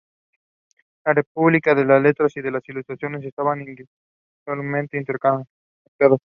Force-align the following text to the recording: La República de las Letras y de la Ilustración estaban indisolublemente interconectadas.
La 1.05 1.13
República 1.13 1.75
de 1.75 1.85
las 1.85 2.01
Letras 2.01 2.35
y 2.35 2.41
de 2.41 2.49
la 2.49 2.59
Ilustración 2.67 3.23
estaban 3.23 3.61
indisolublemente 3.61 4.97
interconectadas. 4.97 6.21